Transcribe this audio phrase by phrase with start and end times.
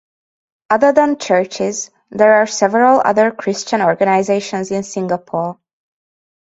[0.71, 5.59] Other than churches, there are several other Christian organisations in Singapore.